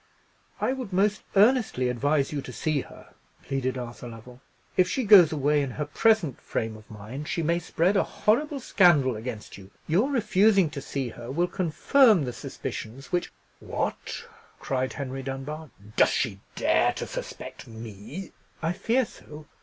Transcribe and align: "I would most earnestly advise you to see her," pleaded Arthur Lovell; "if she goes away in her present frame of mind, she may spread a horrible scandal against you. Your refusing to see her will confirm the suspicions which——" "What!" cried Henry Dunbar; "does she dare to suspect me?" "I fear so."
"I 0.59 0.73
would 0.73 0.91
most 0.91 1.21
earnestly 1.35 1.87
advise 1.87 2.31
you 2.31 2.41
to 2.41 2.51
see 2.51 2.81
her," 2.81 3.13
pleaded 3.43 3.77
Arthur 3.77 4.07
Lovell; 4.07 4.41
"if 4.75 4.89
she 4.89 5.03
goes 5.03 5.31
away 5.31 5.61
in 5.61 5.69
her 5.77 5.85
present 5.85 6.41
frame 6.41 6.75
of 6.75 6.89
mind, 6.89 7.27
she 7.27 7.43
may 7.43 7.59
spread 7.59 7.95
a 7.95 8.01
horrible 8.03 8.59
scandal 8.59 9.15
against 9.15 9.59
you. 9.59 9.69
Your 9.85 10.09
refusing 10.09 10.71
to 10.71 10.81
see 10.81 11.09
her 11.09 11.29
will 11.29 11.45
confirm 11.45 12.23
the 12.25 12.33
suspicions 12.33 13.11
which——" 13.11 13.31
"What!" 13.59 14.25
cried 14.59 14.93
Henry 14.93 15.21
Dunbar; 15.21 15.69
"does 15.95 16.09
she 16.09 16.39
dare 16.55 16.93
to 16.93 17.05
suspect 17.05 17.67
me?" 17.67 18.31
"I 18.63 18.73
fear 18.73 19.05
so." 19.05 19.45